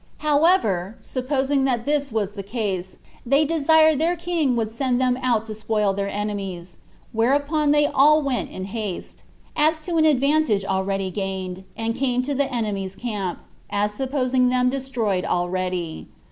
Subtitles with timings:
[0.25, 5.45] However, supposing that this was the case, they desired their king would send them out
[5.45, 6.77] to spoil their enemies;
[7.11, 9.21] whereupon they all went in haste,
[9.55, 14.71] as to an advantage already gained, and came to the enemy's camp, as supposing them
[14.71, 16.07] destroyed already.